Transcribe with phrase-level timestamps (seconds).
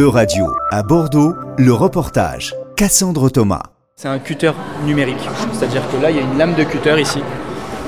[0.00, 2.54] E-Radio, à Bordeaux, le reportage.
[2.74, 3.64] Cassandre Thomas.
[3.96, 4.52] C'est un cutter
[4.86, 7.20] numérique, c'est-à-dire que là, il y a une lame de cutter ici.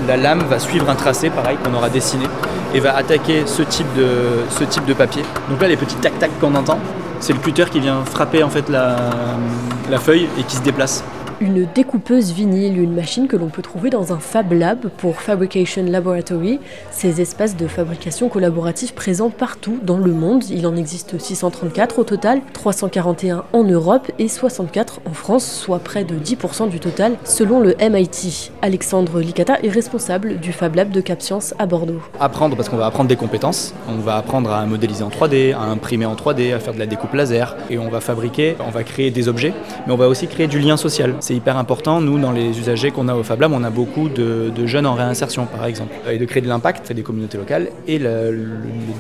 [0.06, 2.27] La lame va suivre un tracé, pareil, qu'on aura dessiné,
[2.75, 5.22] et va attaquer ce type de, ce type de papier.
[5.48, 6.79] Donc là, les petits tac-tac qu'on entend,
[7.19, 11.02] c'est le cutter qui vient frapper en fait la feuille et qui se déplace.
[11.41, 15.85] Une découpeuse vinyle, une machine que l'on peut trouver dans un Fab Lab pour Fabrication
[15.85, 16.61] Laboratory,
[16.91, 20.45] ces espaces de fabrication collaboratifs présents partout dans le monde.
[20.50, 26.04] Il en existe 634 au total, 341 en Europe et 64 en France, soit près
[26.04, 28.53] de 10% du total selon le MIT.
[28.62, 32.03] Alexandre Licata est responsable du Fab Lab de CapScience à Bordeaux.
[32.20, 35.62] Apprendre parce qu'on va apprendre des compétences, on va apprendre à modéliser en 3D, à
[35.62, 38.84] imprimer en 3D, à faire de la découpe laser et on va fabriquer, on va
[38.84, 39.53] créer des objets,
[39.87, 42.00] mais on va aussi créer du lien social hyper important.
[42.00, 44.95] Nous, dans les usagers qu'on a au Fab Lab, on a beaucoup de, jeunes en
[44.95, 47.69] réinsertion, par exemple, et de créer de l'impact, des communautés locales.
[47.86, 48.48] Et le,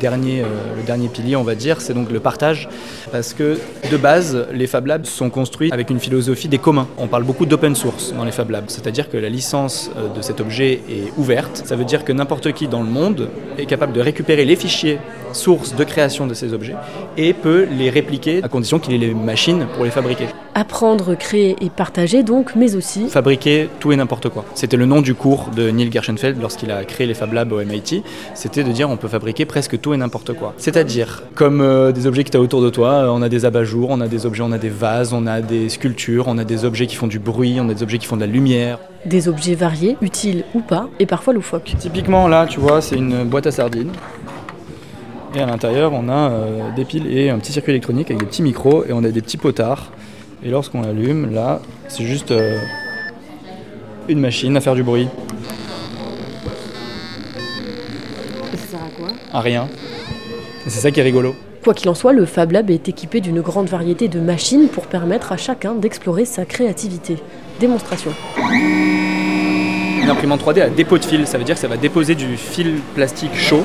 [0.00, 2.68] dernier, euh, le dernier pilier, on va dire, c'est donc le partage,
[3.10, 3.58] parce que
[3.90, 6.88] de base, les Fab Labs sont construits avec une philosophie des communs.
[6.98, 10.22] On parle beaucoup d'open source dans les Fab Labs, c'est-à-dire que la licence euh, de
[10.22, 11.62] cet objet est ouverte.
[11.64, 13.28] Ça veut dire que n'importe qui dans le monde
[13.58, 14.98] est capable de récupérer les fichiers
[15.32, 16.76] sources de création de ces objets
[17.16, 20.26] et peut les répliquer à condition qu'il ait les machines pour les fabriquer.
[20.54, 24.44] Apprendre, créer et partager donc, mais aussi fabriquer tout et n'importe quoi.
[24.54, 27.64] C'était le nom du cours de Neil Gershenfeld lorsqu'il a créé les Fab Labs au
[27.64, 28.02] MIT,
[28.34, 30.52] c'était de dire on peut fabriquer presque tout et n'importe quoi.
[30.58, 33.46] C'est-à-dire comme euh, des objets que tu as autour de toi, euh, on a des
[33.46, 36.44] abat-jours, on a des objets, on a des vases, on a des sculptures, on a
[36.44, 38.78] des objets qui font du bruit, on a des objets qui font de la lumière.
[39.06, 41.74] Des objets variés, utiles ou pas, et parfois loufoques.
[41.78, 43.92] Typiquement là, tu vois, c'est une boîte à sardines.
[45.34, 48.26] Et à l'intérieur, on a euh, des piles et un petit circuit électronique avec des
[48.26, 49.90] petits micros et on a des petits potards.
[50.44, 52.58] Et lorsqu'on allume, là, c'est juste euh,
[54.08, 55.08] une machine à faire du bruit.
[58.52, 59.08] Et ça sert à quoi?
[59.32, 59.68] À rien.
[60.66, 61.36] Et c'est ça qui est rigolo.
[61.62, 64.86] Quoi qu'il en soit, le Fab Lab est équipé d'une grande variété de machines pour
[64.88, 67.18] permettre à chacun d'explorer sa créativité.
[67.60, 68.10] Démonstration.
[70.02, 72.36] Une imprimante 3D à dépôt de fil, ça veut dire que ça va déposer du
[72.36, 73.62] fil plastique chaud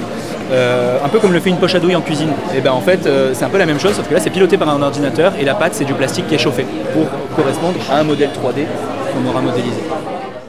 [0.51, 2.31] euh, un peu comme le fait une poche à douille en cuisine.
[2.55, 4.29] Et ben en fait, euh, c'est un peu la même chose, sauf que là, c'est
[4.29, 7.79] piloté par un ordinateur et la pâte, c'est du plastique qui est chauffé pour correspondre
[7.89, 8.65] à un modèle 3D
[9.13, 9.81] qu'on aura modélisé.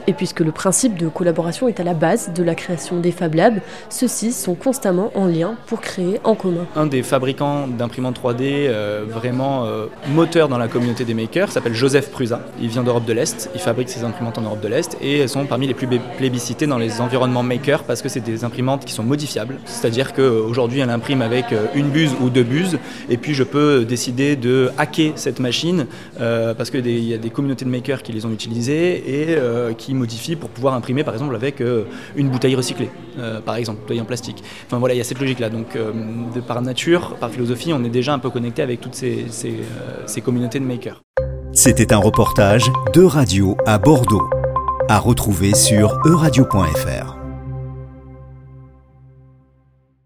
[0.09, 3.35] Et puisque le principe de collaboration est à la base de la création des Fab
[3.35, 3.59] Labs,
[3.89, 6.65] ceux-ci sont constamment en lien pour créer en commun.
[6.75, 11.75] Un des fabricants d'imprimantes 3D euh, vraiment euh, moteur dans la communauté des makers s'appelle
[11.75, 12.41] Joseph Prusa.
[12.59, 15.29] Il vient d'Europe de l'Est, il fabrique ses imprimantes en Europe de l'Est et elles
[15.29, 15.87] sont parmi les plus
[16.17, 19.57] plébiscitées dans les environnements makers parce que c'est des imprimantes qui sont modifiables.
[19.65, 22.79] C'est-à-dire qu'aujourd'hui elle imprime avec euh, une buse ou deux buses
[23.11, 25.85] et puis je peux décider de hacker cette machine
[26.17, 29.37] parce qu'il y a des communautés de makers qui les ont utilisées et
[29.77, 31.83] qui modifie pour pouvoir imprimer par exemple avec euh,
[32.15, 32.89] une bouteille recyclée,
[33.19, 34.43] euh, par exemple, bouteille en plastique.
[34.65, 35.49] Enfin voilà, il y a cette logique-là.
[35.49, 35.91] Donc euh,
[36.33, 39.25] de par nature, par philosophie, on est déjà un peu connecté avec toutes ces,
[40.05, 41.01] ces communautés de makers.
[41.53, 44.29] C'était un reportage de radio à Bordeaux,
[44.87, 47.08] à retrouver sur euradio.fr.